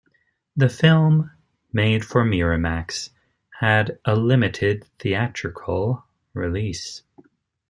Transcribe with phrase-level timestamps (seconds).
[0.55, 1.29] The film,
[1.71, 3.11] made for Miramax,
[3.59, 7.03] had a limited theatrical release.